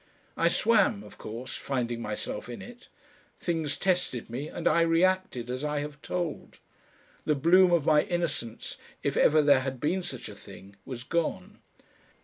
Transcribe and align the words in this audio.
I 0.35 0.47
swam, 0.47 1.03
of 1.03 1.19
course 1.19 1.55
finding 1.55 2.01
myself 2.01 2.49
in 2.49 2.59
it. 2.59 2.89
Things 3.39 3.77
tested 3.77 4.31
me, 4.31 4.47
and 4.47 4.67
I 4.67 4.81
reacted, 4.81 5.47
as 5.47 5.63
I 5.63 5.77
have 5.81 6.01
told. 6.01 6.57
The 7.25 7.35
bloom 7.35 7.71
of 7.71 7.85
my 7.85 8.01
innocence, 8.01 8.77
if 9.03 9.15
ever 9.15 9.43
there 9.43 9.59
had 9.59 9.79
been 9.79 10.01
such 10.01 10.27
a 10.27 10.33
thing, 10.33 10.75
was 10.85 11.03
gone. 11.03 11.59